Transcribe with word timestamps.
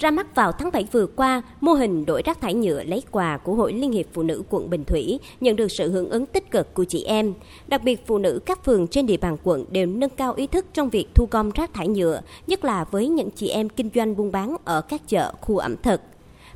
Ra 0.00 0.10
mắt 0.10 0.34
vào 0.34 0.52
tháng 0.52 0.70
7 0.72 0.86
vừa 0.92 1.06
qua, 1.06 1.42
mô 1.60 1.72
hình 1.72 2.06
đổi 2.06 2.22
rác 2.24 2.40
thải 2.40 2.54
nhựa 2.54 2.82
lấy 2.84 3.02
quà 3.10 3.36
của 3.36 3.54
Hội 3.54 3.72
Liên 3.72 3.92
hiệp 3.92 4.06
Phụ 4.12 4.22
nữ 4.22 4.42
quận 4.50 4.70
Bình 4.70 4.84
Thủy 4.84 5.18
nhận 5.40 5.56
được 5.56 5.68
sự 5.68 5.90
hưởng 5.90 6.10
ứng 6.10 6.26
tích 6.26 6.50
cực 6.50 6.74
của 6.74 6.84
chị 6.84 7.04
em. 7.04 7.34
Đặc 7.66 7.82
biệt 7.84 8.06
phụ 8.06 8.18
nữ 8.18 8.40
các 8.46 8.64
phường 8.64 8.86
trên 8.88 9.06
địa 9.06 9.16
bàn 9.16 9.36
quận 9.44 9.64
đều 9.70 9.86
nâng 9.86 10.10
cao 10.10 10.32
ý 10.36 10.46
thức 10.46 10.66
trong 10.72 10.88
việc 10.88 11.06
thu 11.14 11.28
gom 11.30 11.50
rác 11.50 11.74
thải 11.74 11.88
nhựa, 11.88 12.20
nhất 12.46 12.64
là 12.64 12.84
với 12.84 13.08
những 13.08 13.30
chị 13.30 13.48
em 13.48 13.68
kinh 13.68 13.90
doanh 13.94 14.16
buôn 14.16 14.32
bán 14.32 14.56
ở 14.64 14.80
các 14.80 15.08
chợ, 15.08 15.32
khu 15.40 15.58
ẩm 15.58 15.76
thực. 15.82 16.00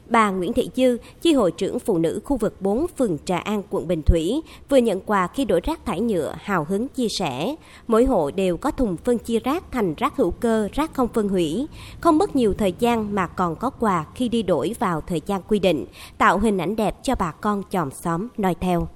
Bà 0.07 0.31
Nguyễn 0.31 0.53
Thị 0.53 0.71
Dư, 0.77 0.97
chi 1.23 1.33
hội 1.33 1.51
trưởng 1.51 1.79
phụ 1.79 1.99
nữ 1.99 2.21
khu 2.25 2.37
vực 2.37 2.63
4 2.63 2.87
phường 2.99 3.19
Trà 3.25 3.39
An, 3.39 3.63
quận 3.71 3.89
Bình 3.89 4.03
Thủy, 4.03 4.41
vừa 4.69 4.77
nhận 4.77 5.01
quà 5.01 5.27
khi 5.27 5.45
đổi 5.45 5.61
rác 5.61 5.85
thải 5.85 6.01
nhựa 6.01 6.35
hào 6.41 6.67
hứng 6.69 6.89
chia 6.89 7.07
sẻ. 7.19 7.55
Mỗi 7.87 8.05
hộ 8.05 8.31
đều 8.31 8.57
có 8.57 8.71
thùng 8.71 8.97
phân 8.97 9.19
chia 9.19 9.39
rác 9.39 9.73
thành 9.73 9.95
rác 9.95 10.17
hữu 10.17 10.31
cơ, 10.31 10.69
rác 10.73 10.95
không 10.95 11.09
phân 11.09 11.29
hủy. 11.29 11.67
Không 12.01 12.19
mất 12.19 12.37
nhiều 12.37 12.55
thời 12.55 12.75
gian 12.79 13.15
mà 13.15 13.27
còn 13.27 13.57
có 13.57 13.71
quà 13.71 14.07
khi 14.15 14.29
đi 14.29 14.43
đổi 14.43 14.75
vào 14.79 15.01
thời 15.01 15.21
gian 15.27 15.41
quy 15.49 15.59
định, 15.59 15.87
tạo 16.19 16.39
hình 16.39 16.59
ảnh 16.59 16.77
đẹp 16.77 16.95
cho 17.03 17.15
bà 17.15 17.33
con 17.33 17.63
chòm 17.71 17.91
xóm 17.91 18.29
noi 18.37 18.55
theo. 18.61 18.89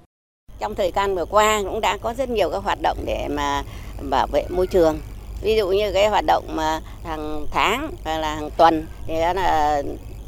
Trong 0.58 0.74
thời 0.74 0.92
gian 0.96 1.14
vừa 1.14 1.24
qua 1.24 1.62
cũng 1.64 1.80
đã 1.80 1.96
có 1.96 2.14
rất 2.14 2.28
nhiều 2.28 2.50
các 2.50 2.64
hoạt 2.64 2.78
động 2.82 2.98
để 3.06 3.28
mà 3.30 3.62
bảo 4.10 4.26
vệ 4.32 4.44
môi 4.50 4.66
trường 4.66 4.98
ví 5.42 5.56
dụ 5.56 5.68
như 5.68 5.92
cái 5.92 6.08
hoạt 6.08 6.24
động 6.26 6.44
mà 6.54 6.80
hàng 7.04 7.46
tháng 7.50 7.90
hay 8.04 8.20
là 8.20 8.34
hàng 8.34 8.50
tuần 8.56 8.86
thì 9.06 9.20
đó 9.20 9.32
là 9.32 9.82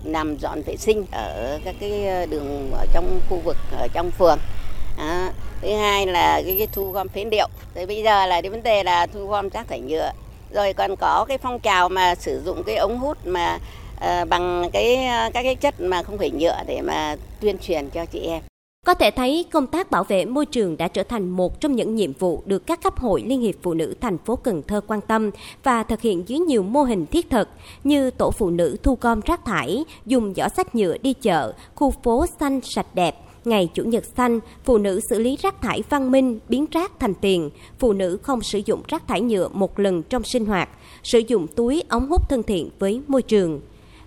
nằm 0.04 0.36
dọn 0.36 0.62
vệ 0.62 0.76
sinh 0.76 1.04
ở 1.12 1.58
các 1.64 1.74
cái 1.80 2.06
ờ, 2.06 2.26
đường 2.26 2.70
ở 2.72 2.86
trong 2.92 3.20
khu 3.28 3.38
vực 3.44 3.56
ở 3.78 3.88
trong 3.92 4.10
phường. 4.10 4.38
À, 4.98 5.32
thứ 5.62 5.74
hai 5.74 6.06
là 6.06 6.42
cái, 6.46 6.54
cái 6.58 6.68
thu 6.72 6.90
gom 6.90 7.08
phế 7.08 7.24
liệu. 7.24 7.48
Rồi 7.74 7.86
bây 7.86 8.02
giờ 8.02 8.26
là 8.26 8.42
cái 8.42 8.50
vấn 8.50 8.62
đề 8.62 8.82
là 8.82 9.06
thu 9.06 9.26
gom 9.26 9.48
rác 9.48 9.68
thải 9.68 9.80
nhựa. 9.80 10.10
Rồi 10.50 10.72
còn 10.72 10.96
có 10.96 11.24
cái 11.28 11.38
phong 11.38 11.60
trào 11.60 11.88
mà 11.88 12.14
sử 12.14 12.42
dụng 12.44 12.62
cái 12.66 12.76
ống 12.76 12.98
hút 12.98 13.18
mà 13.26 13.58
à, 14.00 14.24
bằng 14.24 14.70
cái 14.72 15.06
ờ, 15.06 15.30
các 15.34 15.42
cái 15.42 15.54
chất 15.54 15.80
mà 15.80 16.02
không 16.02 16.18
phải 16.18 16.30
nhựa 16.30 16.56
để 16.66 16.80
mà 16.80 17.16
tuyên 17.40 17.58
truyền 17.58 17.90
cho 17.90 18.06
chị 18.06 18.20
em 18.20 18.49
có 18.86 18.94
thể 18.94 19.10
thấy 19.10 19.44
công 19.50 19.66
tác 19.66 19.90
bảo 19.90 20.04
vệ 20.04 20.24
môi 20.24 20.46
trường 20.46 20.76
đã 20.76 20.88
trở 20.88 21.02
thành 21.02 21.28
một 21.28 21.60
trong 21.60 21.76
những 21.76 21.94
nhiệm 21.94 22.12
vụ 22.12 22.42
được 22.46 22.66
các 22.66 22.82
cấp 22.82 22.98
hội 22.98 23.22
Liên 23.26 23.40
hiệp 23.40 23.54
Phụ 23.62 23.74
nữ 23.74 23.94
thành 24.00 24.18
phố 24.18 24.36
Cần 24.36 24.62
Thơ 24.62 24.80
quan 24.86 25.00
tâm 25.00 25.30
và 25.62 25.82
thực 25.82 26.00
hiện 26.00 26.28
dưới 26.28 26.38
nhiều 26.38 26.62
mô 26.62 26.82
hình 26.82 27.06
thiết 27.06 27.30
thực 27.30 27.48
như 27.84 28.10
tổ 28.10 28.30
phụ 28.30 28.50
nữ 28.50 28.76
thu 28.82 28.98
gom 29.00 29.20
rác 29.20 29.44
thải, 29.44 29.84
dùng 30.06 30.34
giỏ 30.34 30.48
sách 30.48 30.74
nhựa 30.74 30.96
đi 30.98 31.12
chợ, 31.12 31.52
khu 31.74 31.90
phố 31.90 32.26
xanh 32.40 32.60
sạch 32.62 32.94
đẹp, 32.94 33.16
Ngày 33.44 33.68
Chủ 33.74 33.84
nhật 33.84 34.04
xanh, 34.16 34.40
phụ 34.64 34.78
nữ 34.78 35.00
xử 35.10 35.18
lý 35.18 35.36
rác 35.36 35.62
thải 35.62 35.82
văn 35.90 36.10
minh, 36.10 36.38
biến 36.48 36.66
rác 36.70 37.00
thành 37.00 37.14
tiền, 37.14 37.50
phụ 37.78 37.92
nữ 37.92 38.18
không 38.22 38.40
sử 38.42 38.60
dụng 38.66 38.82
rác 38.88 39.08
thải 39.08 39.20
nhựa 39.20 39.48
một 39.48 39.78
lần 39.78 40.02
trong 40.02 40.22
sinh 40.24 40.46
hoạt, 40.46 40.68
sử 41.02 41.18
dụng 41.18 41.46
túi 41.46 41.82
ống 41.88 42.08
hút 42.08 42.28
thân 42.28 42.42
thiện 42.42 42.70
với 42.78 43.02
môi 43.08 43.22
trường 43.22 43.60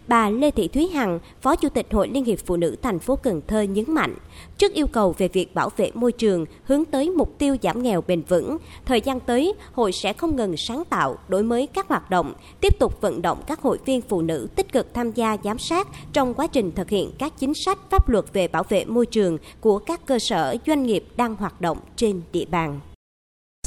bà 0.07 0.29
Lê 0.29 0.51
Thị 0.51 0.67
Thúy 0.67 0.87
Hằng, 0.87 1.19
Phó 1.41 1.55
Chủ 1.55 1.69
tịch 1.69 1.87
Hội 1.91 2.07
Liên 2.07 2.25
hiệp 2.25 2.39
Phụ 2.45 2.55
nữ 2.55 2.75
thành 2.81 2.99
phố 2.99 3.15
Cần 3.15 3.41
Thơ 3.47 3.61
nhấn 3.61 3.85
mạnh, 3.87 4.15
trước 4.57 4.73
yêu 4.73 4.87
cầu 4.87 5.15
về 5.17 5.27
việc 5.27 5.55
bảo 5.55 5.69
vệ 5.77 5.91
môi 5.93 6.11
trường 6.11 6.45
hướng 6.63 6.85
tới 6.85 7.09
mục 7.09 7.35
tiêu 7.37 7.55
giảm 7.63 7.83
nghèo 7.83 8.03
bền 8.07 8.21
vững, 8.21 8.57
thời 8.85 9.01
gian 9.01 9.19
tới, 9.19 9.53
hội 9.73 9.91
sẽ 9.91 10.13
không 10.13 10.35
ngừng 10.35 10.57
sáng 10.57 10.83
tạo, 10.89 11.17
đổi 11.27 11.43
mới 11.43 11.67
các 11.67 11.87
hoạt 11.87 12.09
động, 12.09 12.33
tiếp 12.61 12.79
tục 12.79 13.01
vận 13.01 13.21
động 13.21 13.37
các 13.47 13.61
hội 13.61 13.77
viên 13.85 14.01
phụ 14.01 14.21
nữ 14.21 14.47
tích 14.55 14.73
cực 14.73 14.93
tham 14.93 15.11
gia 15.11 15.37
giám 15.43 15.59
sát 15.59 15.87
trong 16.13 16.33
quá 16.33 16.47
trình 16.47 16.71
thực 16.71 16.89
hiện 16.89 17.11
các 17.17 17.33
chính 17.39 17.53
sách 17.53 17.79
pháp 17.89 18.09
luật 18.09 18.25
về 18.33 18.47
bảo 18.47 18.63
vệ 18.69 18.85
môi 18.85 19.05
trường 19.05 19.37
của 19.61 19.79
các 19.79 20.05
cơ 20.05 20.19
sở 20.19 20.55
doanh 20.67 20.83
nghiệp 20.83 21.05
đang 21.15 21.35
hoạt 21.35 21.61
động 21.61 21.77
trên 21.95 22.21
địa 22.31 22.45
bàn. 22.45 22.79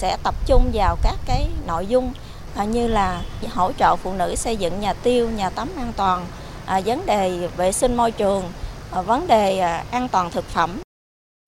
Sẽ 0.01 0.17
tập 0.25 0.35
trung 0.47 0.71
vào 0.75 0.97
các 1.03 1.17
cái 1.27 1.49
nội 1.67 1.87
dung 1.87 2.13
Ờ, 2.57 2.65
như 2.65 2.89
là 2.89 3.23
hỗ 3.55 3.73
trợ 3.73 3.97
phụ 3.97 4.13
nữ 4.13 4.35
xây 4.35 4.57
dựng 4.57 4.81
nhà 4.81 4.93
tiêu, 4.93 5.29
nhà 5.31 5.51
tắm 5.51 5.69
an 5.77 5.93
toàn, 5.97 6.27
à, 6.67 6.81
vấn 6.87 7.07
đề 7.07 7.49
vệ 7.57 7.73
sinh 7.73 7.97
môi 7.97 8.11
trường, 8.11 8.43
à, 8.91 9.03
vấn 9.03 9.27
đề 9.27 9.59
à, 9.59 9.85
an 9.91 10.09
toàn 10.13 10.31
thực 10.31 10.45
phẩm. 10.45 10.71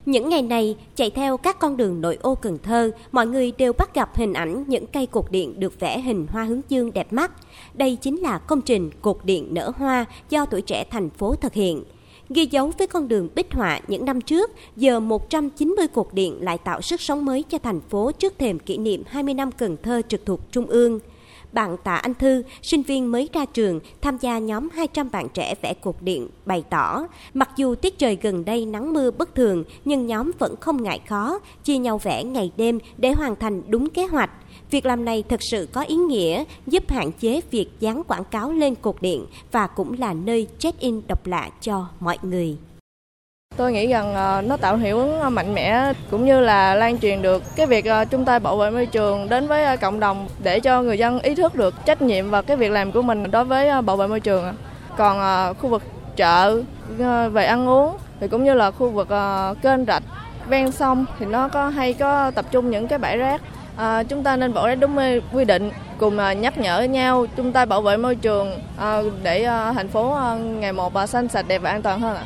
Những 0.05 0.29
ngày 0.29 0.43
này, 0.43 0.77
chạy 0.95 1.11
theo 1.11 1.37
các 1.37 1.59
con 1.59 1.77
đường 1.77 2.01
nội 2.01 2.19
ô 2.23 2.35
Cần 2.35 2.59
Thơ, 2.63 2.91
mọi 3.13 3.27
người 3.27 3.53
đều 3.59 3.73
bắt 3.73 3.95
gặp 3.95 4.17
hình 4.17 4.33
ảnh 4.33 4.65
những 4.67 4.87
cây 4.87 5.07
cột 5.07 5.31
điện 5.31 5.61
được 5.61 5.81
vẽ 5.81 6.01
hình 6.01 6.27
hoa 6.31 6.45
hướng 6.45 6.61
dương 6.69 6.93
đẹp 6.93 7.13
mắt. 7.13 7.33
Đây 7.75 7.97
chính 7.97 8.17
là 8.17 8.39
công 8.39 8.61
trình 8.61 8.91
cột 9.03 9.19
điện 9.25 9.49
nở 9.51 9.73
hoa 9.77 10.05
do 10.31 10.45
tuổi 10.45 10.63
trẻ 10.63 10.85
thành 10.91 11.11
phố 11.11 11.35
thực 11.35 11.53
hiện. 11.53 11.85
Ghi 12.31 12.47
dấu 12.47 12.73
với 12.79 12.87
con 12.87 13.09
đường 13.09 13.29
bích 13.35 13.53
họa 13.53 13.81
những 13.89 14.05
năm 14.05 14.21
trước, 14.21 14.51
giờ 14.77 15.01
190 15.01 15.87
cột 15.89 16.09
điện 16.13 16.37
lại 16.41 16.59
tạo 16.59 16.83
sức 16.83 17.01
sống 17.01 17.25
mới 17.25 17.43
cho 17.43 17.59
thành 17.59 17.81
phố 17.81 18.13
trước 18.13 18.39
thềm 18.39 18.59
kỷ 18.59 18.79
niệm 18.79 19.03
20 19.07 19.35
năm 19.35 19.53
Cần 19.53 19.77
Thơ 19.83 20.03
trực 20.09 20.27
thuộc 20.27 20.41
Trung 20.53 20.67
ương. 20.67 20.99
Bạn 21.53 21.77
Tạ 21.85 21.95
Anh 21.95 22.15
Thư, 22.15 22.43
sinh 22.63 22.83
viên 22.83 23.13
mới 23.13 23.29
ra 23.33 23.45
trường, 23.45 23.81
tham 24.01 24.19
gia 24.21 24.39
nhóm 24.39 24.69
200 24.75 25.11
bạn 25.11 25.29
trẻ 25.35 25.55
vẽ 25.63 25.75
cột 25.75 25.95
điện, 26.01 26.29
bày 26.47 26.65
tỏ, 26.71 27.07
mặc 27.35 27.51
dù 27.57 27.75
tiết 27.75 27.99
trời 27.99 28.19
gần 28.23 28.45
đây 28.45 28.67
nắng 28.67 28.93
mưa 28.93 29.11
bất 29.11 29.35
thường, 29.35 29.65
nhưng 29.85 30.07
nhóm 30.07 30.31
vẫn 30.39 30.57
không 30.61 30.83
ngại 30.83 31.01
khó, 31.09 31.39
chia 31.65 31.77
nhau 31.77 31.99
vẽ 31.99 32.25
ngày 32.25 32.53
đêm 32.57 32.79
để 32.97 33.13
hoàn 33.13 33.37
thành 33.37 33.63
đúng 33.69 33.91
kế 33.91 34.07
hoạch. 34.07 34.31
Việc 34.71 34.87
làm 34.87 35.05
này 35.05 35.25
thực 35.29 35.43
sự 35.43 35.69
có 35.73 35.83
ý 35.83 35.95
nghĩa, 35.95 36.45
giúp 36.67 36.91
hạn 36.91 37.13
chế 37.13 37.41
việc 37.51 37.69
dán 37.81 38.03
quảng 38.05 38.25
cáo 38.25 38.53
lên 38.53 38.75
cột 38.75 38.97
điện 39.01 39.27
và 39.53 39.67
cũng 39.67 39.95
là 39.99 40.13
nơi 40.13 40.47
check-in 40.59 41.01
độc 41.09 41.27
lạ 41.27 41.49
cho 41.61 41.87
mọi 42.01 42.19
người. 42.23 42.57
Tôi 43.57 43.73
nghĩ 43.73 43.87
rằng 43.87 44.15
ờ, 44.15 44.43
nó 44.43 44.57
tạo 44.57 44.77
hiệu 44.77 44.99
ứng 44.99 45.21
ờ, 45.21 45.31
mạnh 45.31 45.55
mẽ 45.55 45.93
cũng 46.11 46.27
như 46.27 46.41
là 46.41 46.75
lan 46.75 46.99
truyền 46.99 47.23
được 47.23 47.43
cái 47.57 47.67
việc 47.67 47.85
ờ, 47.85 48.05
chúng 48.05 48.25
ta 48.25 48.39
bảo 48.39 48.57
vệ 48.57 48.71
môi 48.71 48.87
trường 48.87 49.29
đến 49.29 49.47
với 49.47 49.77
cộng 49.77 50.01
đồng 50.01 50.29
để 50.43 50.61
cho 50.61 50.83
người 50.83 50.99
dân 50.99 51.21
ý 51.21 51.35
thức 51.35 51.55
được 51.55 51.75
trách 51.85 52.03
nhiệm 52.03 52.31
và 52.31 52.43
cái 52.43 52.57
việc 52.57 52.71
làm 52.71 52.93
của 52.93 53.03
mình 53.03 53.31
đối 53.31 53.45
với 53.45 53.83
bảo 53.83 53.97
vệ 53.97 54.07
môi 54.07 54.21
trường. 54.21 54.55
Còn 54.97 55.19
khu 55.55 55.71
vực 55.71 55.83
chợ 56.17 56.63
về 57.33 57.45
ăn 57.45 57.69
uống 57.69 57.97
thì 58.21 58.29
cũng 58.29 58.45
như 58.45 58.55
là 58.55 58.71
khu 58.71 58.91
vực 58.91 59.09
kênh 59.63 59.85
rạch 59.87 60.03
ven 60.49 60.73
sông 60.73 61.05
thì 61.19 61.27
nó 61.27 61.49
có 61.49 61.69
hay 61.69 61.95
có 61.95 62.31
tập 62.31 62.45
trung 62.51 62.71
những 62.71 62.89
cái 62.89 62.99
bãi 62.99 63.17
rác 63.17 63.43
à, 63.79 64.03
chúng 64.03 64.23
ta 64.23 64.37
nên 64.37 64.55
bỏ 64.55 64.69
rác 64.69 64.75
đúng 64.75 64.97
quy 65.33 65.45
định 65.45 65.71
cùng 65.99 66.19
à, 66.19 66.33
nhắc 66.33 66.59
nhở 66.59 66.83
nhau 66.83 67.27
chúng 67.37 67.53
ta 67.53 67.65
bảo 67.65 67.83
vệ 67.83 67.97
môi 67.97 68.17
trường 68.17 68.61
à, 68.77 69.03
để 69.23 69.45
à, 69.45 69.73
thành 69.73 69.89
phố 69.89 70.15
à, 70.15 70.35
ngày 70.35 70.73
một 70.73 70.95
à, 70.95 71.07
xanh 71.07 71.29
sạch 71.29 71.49
đẹp 71.49 71.59
và 71.59 71.71
an 71.71 71.83
toàn 71.83 72.01
hơn 72.01 72.17
ạ. 72.17 72.25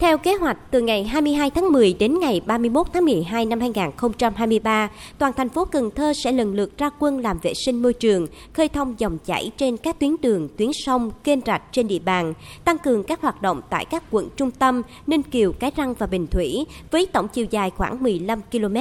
Theo 0.00 0.18
kế 0.18 0.34
hoạch, 0.34 0.56
từ 0.70 0.80
ngày 0.80 1.04
22 1.04 1.50
tháng 1.50 1.72
10 1.72 1.94
đến 1.98 2.18
ngày 2.20 2.40
31 2.46 2.86
tháng 2.92 3.04
12 3.04 3.44
năm 3.44 3.60
2023, 3.60 4.90
toàn 5.18 5.32
thành 5.32 5.48
phố 5.48 5.64
Cần 5.64 5.90
Thơ 5.90 6.12
sẽ 6.12 6.32
lần 6.32 6.54
lượt 6.54 6.78
ra 6.78 6.90
quân 6.98 7.18
làm 7.18 7.38
vệ 7.42 7.52
sinh 7.54 7.82
môi 7.82 7.92
trường, 7.92 8.26
khơi 8.52 8.68
thông 8.68 8.94
dòng 8.98 9.18
chảy 9.18 9.50
trên 9.56 9.76
các 9.76 9.98
tuyến 9.98 10.16
đường, 10.22 10.48
tuyến 10.56 10.70
sông, 10.72 11.10
kênh 11.24 11.38
rạch 11.46 11.62
trên 11.72 11.88
địa 11.88 11.98
bàn, 11.98 12.32
tăng 12.64 12.78
cường 12.78 13.04
các 13.04 13.22
hoạt 13.22 13.42
động 13.42 13.60
tại 13.70 13.84
các 13.84 14.02
quận 14.10 14.28
trung 14.36 14.50
tâm 14.50 14.82
Ninh 15.06 15.22
Kiều, 15.22 15.52
Cái 15.52 15.70
Răng 15.76 15.94
và 15.94 16.06
Bình 16.06 16.26
Thủy 16.26 16.66
với 16.90 17.06
tổng 17.06 17.28
chiều 17.28 17.46
dài 17.50 17.70
khoảng 17.70 18.02
15 18.02 18.40
km. 18.52 18.76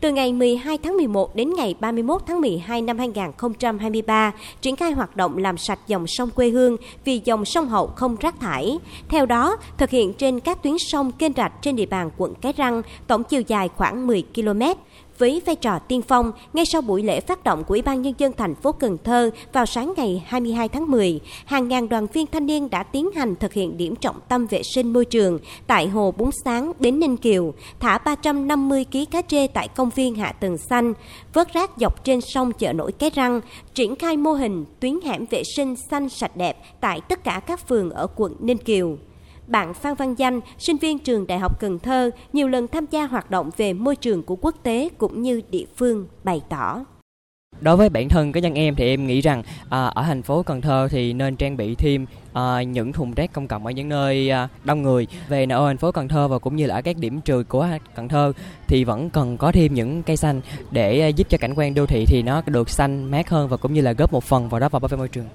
Từ 0.00 0.12
ngày 0.12 0.32
12 0.32 0.78
tháng 0.78 0.96
11 0.96 1.36
đến 1.36 1.54
ngày 1.56 1.74
31 1.80 2.22
tháng 2.26 2.40
12 2.40 2.82
năm 2.82 2.98
2023, 2.98 4.32
triển 4.60 4.76
khai 4.76 4.92
hoạt 4.92 5.16
động 5.16 5.38
làm 5.38 5.58
sạch 5.58 5.78
dòng 5.86 6.04
sông 6.06 6.30
quê 6.30 6.48
hương 6.48 6.76
vì 7.04 7.20
dòng 7.24 7.44
sông 7.44 7.68
Hậu 7.68 7.86
không 7.86 8.16
rác 8.20 8.40
thải. 8.40 8.78
Theo 9.08 9.26
đó, 9.26 9.56
thực 9.78 9.90
hiện 9.90 10.12
trên 10.12 10.40
các 10.40 10.53
các 10.54 10.62
tuyến 10.62 10.78
sông 10.78 11.12
kênh 11.12 11.32
rạch 11.36 11.52
trên 11.62 11.76
địa 11.76 11.86
bàn 11.86 12.10
quận 12.16 12.34
Cái 12.40 12.52
Răng, 12.56 12.82
tổng 13.06 13.24
chiều 13.24 13.42
dài 13.46 13.68
khoảng 13.76 14.06
10 14.06 14.24
km. 14.34 14.62
Với 15.18 15.42
vai 15.46 15.56
trò 15.56 15.78
tiên 15.78 16.02
phong, 16.02 16.32
ngay 16.52 16.64
sau 16.66 16.82
buổi 16.82 17.02
lễ 17.02 17.20
phát 17.20 17.44
động 17.44 17.64
của 17.64 17.74
Ủy 17.74 17.82
ban 17.82 18.02
Nhân 18.02 18.14
dân 18.18 18.32
thành 18.32 18.54
phố 18.54 18.72
Cần 18.72 18.98
Thơ 19.04 19.30
vào 19.52 19.66
sáng 19.66 19.92
ngày 19.96 20.24
22 20.26 20.68
tháng 20.68 20.90
10, 20.90 21.20
hàng 21.44 21.68
ngàn 21.68 21.88
đoàn 21.88 22.06
viên 22.12 22.26
thanh 22.26 22.46
niên 22.46 22.70
đã 22.70 22.82
tiến 22.82 23.10
hành 23.16 23.36
thực 23.36 23.52
hiện 23.52 23.76
điểm 23.76 23.96
trọng 23.96 24.16
tâm 24.28 24.46
vệ 24.46 24.62
sinh 24.62 24.92
môi 24.92 25.04
trường 25.04 25.38
tại 25.66 25.88
Hồ 25.88 26.14
Bún 26.16 26.30
Sáng 26.44 26.72
đến 26.78 27.00
Ninh 27.00 27.16
Kiều, 27.16 27.54
thả 27.80 27.98
350 27.98 28.84
kg 28.92 29.04
cá 29.10 29.22
trê 29.22 29.46
tại 29.46 29.68
công 29.68 29.90
viên 29.90 30.14
Hạ 30.14 30.32
Tầng 30.32 30.58
Xanh, 30.58 30.92
vớt 31.32 31.52
rác 31.52 31.70
dọc 31.76 32.04
trên 32.04 32.20
sông 32.20 32.52
chợ 32.52 32.72
nổi 32.72 32.92
Cái 32.92 33.10
Răng, 33.14 33.40
triển 33.74 33.96
khai 33.96 34.16
mô 34.16 34.32
hình 34.32 34.64
tuyến 34.80 35.00
hẻm 35.04 35.26
vệ 35.30 35.42
sinh 35.56 35.74
xanh 35.90 36.08
sạch 36.08 36.36
đẹp 36.36 36.56
tại 36.80 37.00
tất 37.08 37.24
cả 37.24 37.40
các 37.46 37.68
phường 37.68 37.90
ở 37.90 38.06
quận 38.16 38.36
Ninh 38.40 38.58
Kiều. 38.58 38.96
Bạn 39.46 39.74
Phan 39.74 39.94
Văn 39.94 40.14
Danh, 40.18 40.40
sinh 40.58 40.76
viên 40.76 40.98
trường 40.98 41.26
Đại 41.26 41.38
học 41.38 41.60
Cần 41.60 41.78
Thơ, 41.78 42.10
nhiều 42.32 42.48
lần 42.48 42.68
tham 42.68 42.86
gia 42.90 43.06
hoạt 43.06 43.30
động 43.30 43.50
về 43.56 43.72
môi 43.72 43.96
trường 43.96 44.22
của 44.22 44.36
quốc 44.36 44.54
tế 44.62 44.88
cũng 44.98 45.22
như 45.22 45.42
địa 45.50 45.64
phương, 45.76 46.06
bày 46.24 46.40
tỏ. 46.48 46.84
Đối 47.60 47.76
với 47.76 47.88
bản 47.88 48.08
thân 48.08 48.32
cá 48.32 48.40
nhân 48.40 48.54
em 48.54 48.74
thì 48.74 48.88
em 48.88 49.06
nghĩ 49.06 49.20
rằng 49.20 49.42
à, 49.68 49.84
ở 49.84 50.02
thành 50.02 50.22
phố 50.22 50.42
Cần 50.42 50.60
Thơ 50.60 50.88
thì 50.90 51.12
nên 51.12 51.36
trang 51.36 51.56
bị 51.56 51.74
thêm 51.74 52.06
à, 52.32 52.62
những 52.62 52.92
thùng 52.92 53.14
rác 53.14 53.32
công 53.32 53.48
cộng 53.48 53.66
ở 53.66 53.70
những 53.70 53.88
nơi 53.88 54.30
à, 54.30 54.48
đông 54.64 54.82
người. 54.82 55.06
Về 55.28 55.46
ở 55.50 55.66
thành 55.66 55.78
phố 55.78 55.92
Cần 55.92 56.08
Thơ 56.08 56.28
và 56.28 56.38
cũng 56.38 56.56
như 56.56 56.66
là 56.66 56.74
ở 56.74 56.82
các 56.82 56.96
điểm 56.98 57.20
trường 57.20 57.44
của 57.44 57.68
Cần 57.94 58.08
Thơ 58.08 58.32
thì 58.68 58.84
vẫn 58.84 59.10
cần 59.10 59.36
có 59.36 59.52
thêm 59.52 59.74
những 59.74 60.02
cây 60.02 60.16
xanh 60.16 60.40
để 60.70 61.00
à, 61.00 61.08
giúp 61.08 61.28
cho 61.30 61.38
cảnh 61.38 61.54
quan 61.56 61.74
đô 61.74 61.86
thị 61.86 62.04
thì 62.06 62.22
nó 62.22 62.42
được 62.46 62.70
xanh 62.70 63.10
mát 63.10 63.30
hơn 63.30 63.48
và 63.48 63.56
cũng 63.56 63.74
như 63.74 63.80
là 63.80 63.92
góp 63.92 64.12
một 64.12 64.24
phần 64.24 64.48
vào 64.48 64.60
đó 64.60 64.68
vào 64.68 64.80
bảo 64.80 64.88
vệ 64.88 64.96
môi 64.96 65.08
trường. 65.08 65.26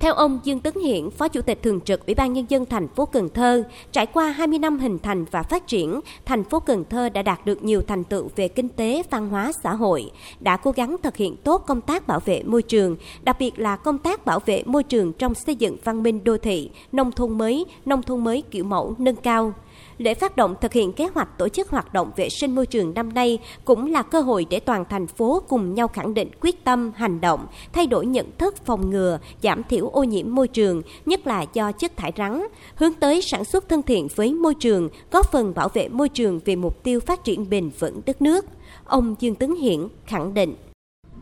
Theo 0.00 0.14
ông 0.14 0.40
Dương 0.44 0.60
Tấn 0.60 0.74
Hiển, 0.84 1.10
Phó 1.10 1.28
Chủ 1.28 1.42
tịch 1.42 1.62
Thường 1.62 1.80
trực 1.80 2.06
Ủy 2.06 2.14
ban 2.14 2.32
Nhân 2.32 2.46
dân 2.48 2.66
thành 2.66 2.88
phố 2.88 3.06
Cần 3.06 3.28
Thơ, 3.28 3.62
trải 3.92 4.06
qua 4.06 4.30
20 4.30 4.58
năm 4.58 4.78
hình 4.78 4.98
thành 4.98 5.24
và 5.30 5.42
phát 5.42 5.66
triển, 5.66 6.00
thành 6.24 6.44
phố 6.44 6.60
Cần 6.60 6.84
Thơ 6.90 7.08
đã 7.08 7.22
đạt 7.22 7.46
được 7.46 7.64
nhiều 7.64 7.82
thành 7.86 8.04
tựu 8.04 8.30
về 8.36 8.48
kinh 8.48 8.68
tế, 8.68 9.02
văn 9.10 9.28
hóa, 9.28 9.52
xã 9.62 9.74
hội, 9.74 10.10
đã 10.40 10.56
cố 10.56 10.70
gắng 10.70 10.96
thực 11.02 11.16
hiện 11.16 11.36
tốt 11.36 11.64
công 11.66 11.80
tác 11.80 12.06
bảo 12.06 12.20
vệ 12.20 12.42
môi 12.42 12.62
trường, 12.62 12.96
đặc 13.22 13.36
biệt 13.38 13.58
là 13.58 13.76
công 13.76 13.98
tác 13.98 14.24
bảo 14.24 14.40
vệ 14.46 14.62
môi 14.66 14.82
trường 14.82 15.12
trong 15.12 15.34
xây 15.34 15.54
dựng 15.54 15.76
văn 15.84 16.02
minh 16.02 16.24
đô 16.24 16.36
thị, 16.38 16.70
nông 16.92 17.12
thôn 17.12 17.38
mới, 17.38 17.64
nông 17.84 18.02
thôn 18.02 18.24
mới 18.24 18.42
kiểu 18.50 18.64
mẫu 18.64 18.94
nâng 18.98 19.16
cao. 19.16 19.54
Lễ 19.98 20.14
phát 20.14 20.36
động 20.36 20.54
thực 20.60 20.72
hiện 20.72 20.92
kế 20.92 21.06
hoạch 21.14 21.38
tổ 21.38 21.48
chức 21.48 21.70
hoạt 21.70 21.92
động 21.92 22.10
vệ 22.16 22.28
sinh 22.28 22.54
môi 22.54 22.66
trường 22.66 22.94
năm 22.94 23.12
nay 23.14 23.38
cũng 23.64 23.92
là 23.92 24.02
cơ 24.02 24.20
hội 24.20 24.46
để 24.50 24.60
toàn 24.60 24.84
thành 24.90 25.06
phố 25.06 25.42
cùng 25.48 25.74
nhau 25.74 25.88
khẳng 25.88 26.14
định 26.14 26.28
quyết 26.40 26.64
tâm, 26.64 26.92
hành 26.94 27.20
động, 27.20 27.46
thay 27.72 27.86
đổi 27.86 28.06
nhận 28.06 28.26
thức 28.38 28.54
phòng 28.64 28.90
ngừa, 28.90 29.18
giảm 29.42 29.62
thiểu 29.68 29.88
ô 29.88 30.04
nhiễm 30.04 30.34
môi 30.34 30.48
trường, 30.48 30.82
nhất 31.06 31.26
là 31.26 31.44
do 31.52 31.72
chất 31.72 31.96
thải 31.96 32.12
rắn, 32.16 32.42
hướng 32.74 32.94
tới 32.94 33.22
sản 33.22 33.44
xuất 33.44 33.68
thân 33.68 33.82
thiện 33.82 34.08
với 34.16 34.34
môi 34.34 34.54
trường, 34.54 34.88
góp 35.12 35.32
phần 35.32 35.54
bảo 35.54 35.68
vệ 35.68 35.88
môi 35.88 36.08
trường 36.08 36.40
vì 36.44 36.56
mục 36.56 36.82
tiêu 36.82 37.00
phát 37.00 37.24
triển 37.24 37.50
bền 37.50 37.70
vững 37.78 38.00
đất 38.06 38.22
nước. 38.22 38.46
Ông 38.84 39.14
Dương 39.20 39.34
Tấn 39.34 39.54
Hiển 39.54 39.88
khẳng 40.06 40.34
định. 40.34 40.54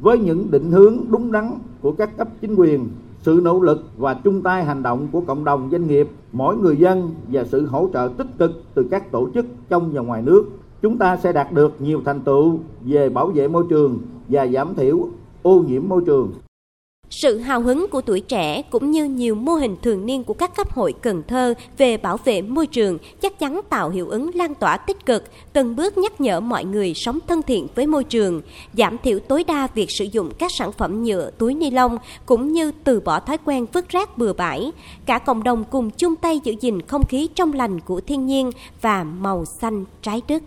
Với 0.01 0.19
những 0.19 0.51
định 0.51 0.71
hướng 0.71 1.05
đúng 1.09 1.33
đắn 1.33 1.59
của 1.83 1.93
các 1.93 2.17
cấp 2.17 2.29
chính 2.41 2.55
quyền, 2.55 2.89
sự 3.29 3.41
nỗ 3.43 3.61
lực 3.61 3.85
và 3.97 4.15
chung 4.15 4.43
tay 4.43 4.65
hành 4.65 4.83
động 4.83 5.09
của 5.13 5.21
cộng 5.21 5.45
đồng 5.45 5.69
doanh 5.73 5.87
nghiệp, 5.87 6.09
mỗi 6.33 6.57
người 6.57 6.77
dân 6.77 7.11
và 7.33 7.45
sự 7.45 7.67
hỗ 7.67 7.89
trợ 7.93 8.09
tích 8.19 8.27
cực 8.39 8.51
từ 8.75 8.87
các 8.91 9.11
tổ 9.11 9.29
chức 9.35 9.47
trong 9.69 9.91
và 9.93 10.01
ngoài 10.01 10.23
nước, 10.23 10.45
chúng 10.83 10.99
ta 10.99 11.17
sẽ 11.17 11.33
đạt 11.33 11.53
được 11.53 11.73
nhiều 11.81 12.03
thành 12.05 12.21
tựu 12.21 12.59
về 12.85 13.09
bảo 13.09 13.27
vệ 13.27 13.49
môi 13.49 13.65
trường 13.69 13.99
và 14.29 14.47
giảm 14.47 14.75
thiểu 14.75 15.09
ô 15.43 15.65
nhiễm 15.69 15.83
môi 15.89 16.03
trường. 16.07 16.33
Sự 17.11 17.39
hào 17.39 17.61
hứng 17.61 17.87
của 17.91 18.01
tuổi 18.01 18.21
trẻ 18.21 18.63
cũng 18.63 18.91
như 18.91 19.05
nhiều 19.05 19.35
mô 19.35 19.55
hình 19.55 19.77
thường 19.83 20.07
niên 20.07 20.25
của 20.25 20.35
các 20.35 20.57
cấp 20.57 20.73
hội 20.73 20.95
Cần 21.03 21.23
Thơ 21.29 21.55
về 21.79 21.97
bảo 21.97 22.17
vệ 22.25 22.43
môi 22.43 22.67
trường 22.67 22.99
chắc 23.21 23.39
chắn 23.39 23.61
tạo 23.69 23.91
hiệu 23.91 24.09
ứng 24.09 24.31
lan 24.35 24.55
tỏa 24.55 24.77
tích 24.77 25.07
cực, 25.07 25.25
từng 25.53 25.77
bước 25.77 25.99
nhắc 25.99 26.21
nhở 26.21 26.41
mọi 26.41 26.65
người 26.65 26.95
sống 26.95 27.19
thân 27.27 27.43
thiện 27.43 27.67
với 27.75 27.87
môi 27.87 28.05
trường, 28.05 28.43
giảm 28.73 28.99
thiểu 28.99 29.19
tối 29.19 29.45
đa 29.45 29.69
việc 29.75 29.91
sử 29.91 30.05
dụng 30.05 30.31
các 30.39 30.53
sản 30.53 30.73
phẩm 30.73 31.05
nhựa, 31.05 31.31
túi 31.39 31.55
ni 31.55 31.71
lông 31.71 31.99
cũng 32.27 32.53
như 32.53 32.73
từ 32.85 33.01
bỏ 33.01 33.21
thói 33.21 33.39
quen 33.45 33.67
vứt 33.73 33.89
rác 33.89 34.19
bừa 34.19 34.33
bãi. 34.33 34.73
Cả 35.07 35.19
cộng 35.19 35.43
đồng 35.43 35.65
cùng 35.65 35.91
chung 35.91 36.17
tay 36.17 36.41
giữ 36.45 36.55
gìn 36.61 36.83
không 36.83 37.07
khí 37.07 37.29
trong 37.35 37.53
lành 37.53 37.81
của 37.81 38.01
thiên 38.01 38.27
nhiên 38.27 38.51
và 38.81 39.05
màu 39.05 39.45
xanh 39.61 39.85
trái 40.03 40.23
đất. 40.29 40.43